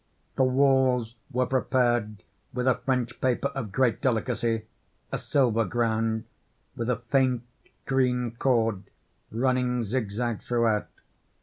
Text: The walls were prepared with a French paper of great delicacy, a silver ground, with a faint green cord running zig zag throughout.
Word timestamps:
The 0.35 0.43
walls 0.43 1.13
were 1.29 1.45
prepared 1.45 2.23
with 2.55 2.67
a 2.67 2.73
French 2.85 3.21
paper 3.21 3.49
of 3.49 3.71
great 3.71 4.01
delicacy, 4.01 4.65
a 5.11 5.19
silver 5.19 5.63
ground, 5.63 6.23
with 6.75 6.89
a 6.89 6.95
faint 7.11 7.43
green 7.85 8.31
cord 8.31 8.85
running 9.29 9.83
zig 9.83 10.09
zag 10.09 10.41
throughout. 10.41 10.89